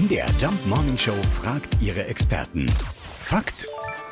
[0.00, 1.12] MDR Jump Morning Show
[1.42, 2.64] fragt ihre Experten.
[3.18, 3.66] Fakt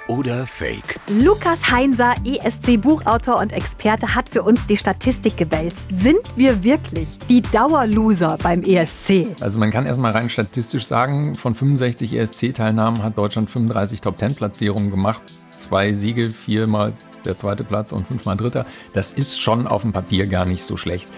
[0.06, 1.00] oder Fake?
[1.08, 5.86] Lukas Heinser, ESC-Buchautor und Experte, hat für uns die Statistik gewälzt.
[5.96, 9.28] Sind wir wirklich die Dauerloser beim ESC?
[9.40, 15.22] Also man kann erstmal rein statistisch sagen, von 65 ESC-Teilnahmen hat Deutschland 35 Top-10-Platzierungen gemacht.
[15.50, 16.92] Zwei Siege, viermal
[17.24, 18.66] der zweite Platz und fünfmal dritter.
[18.92, 21.10] Das ist schon auf dem Papier gar nicht so schlecht.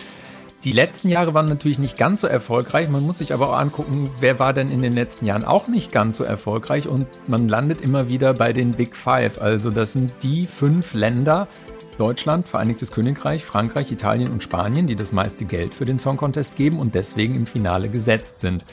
[0.62, 2.90] Die letzten Jahre waren natürlich nicht ganz so erfolgreich.
[2.90, 5.90] Man muss sich aber auch angucken, wer war denn in den letzten Jahren auch nicht
[5.90, 6.86] ganz so erfolgreich.
[6.86, 9.40] Und man landet immer wieder bei den Big Five.
[9.40, 11.48] Also das sind die fünf Länder,
[11.96, 16.56] Deutschland, Vereinigtes Königreich, Frankreich, Italien und Spanien, die das meiste Geld für den Song Contest
[16.56, 18.66] geben und deswegen im Finale gesetzt sind.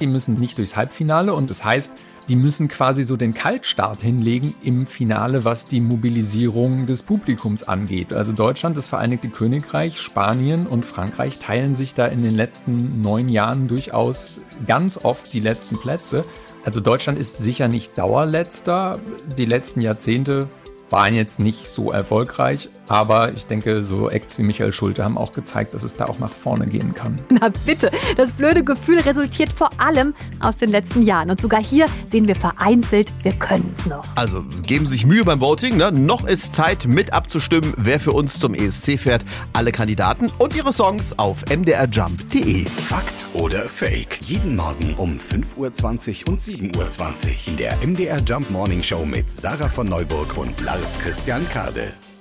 [0.00, 1.94] Die müssen nicht durchs Halbfinale und das heißt,
[2.28, 8.12] die müssen quasi so den Kaltstart hinlegen im Finale, was die Mobilisierung des Publikums angeht.
[8.12, 13.28] Also Deutschland, das Vereinigte Königreich, Spanien und Frankreich teilen sich da in den letzten neun
[13.28, 16.24] Jahren durchaus ganz oft die letzten Plätze.
[16.64, 19.00] Also Deutschland ist sicher nicht Dauerletzter.
[19.36, 20.48] Die letzten Jahrzehnte
[20.92, 25.32] waren jetzt nicht so erfolgreich, aber ich denke, so Acts wie Michael Schulte haben auch
[25.32, 27.18] gezeigt, dass es da auch nach vorne gehen kann.
[27.30, 31.30] Na bitte, das blöde Gefühl resultiert vor allem aus den letzten Jahren.
[31.30, 34.04] Und sogar hier sehen wir vereinzelt, wir können es noch.
[34.14, 35.78] Also geben Sie sich Mühe beim Voting.
[35.78, 35.90] Ne?
[35.90, 39.24] Noch ist Zeit, mit abzustimmen, wer für uns zum ESC fährt.
[39.54, 42.66] Alle Kandidaten und ihre Songs auf mdrjump.de.
[42.66, 44.18] Fakt oder Fake?
[44.20, 49.30] Jeden Morgen um 5.20 Uhr und 7.20 Uhr in der MDR Jump Morning Show mit
[49.30, 52.11] Sarah von Neuburg und Lars Christian Kade.